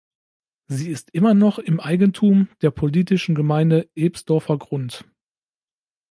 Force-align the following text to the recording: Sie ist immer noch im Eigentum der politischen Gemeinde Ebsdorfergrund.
Sie 0.65 0.89
ist 0.89 1.11
immer 1.11 1.35
noch 1.35 1.59
im 1.59 1.79
Eigentum 1.79 2.47
der 2.63 2.71
politischen 2.71 3.35
Gemeinde 3.35 3.87
Ebsdorfergrund. 3.93 5.05